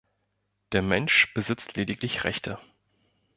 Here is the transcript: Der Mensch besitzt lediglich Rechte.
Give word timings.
Der 0.71 0.81
Mensch 0.81 1.31
besitzt 1.35 1.75
lediglich 1.75 2.23
Rechte. 2.23 2.57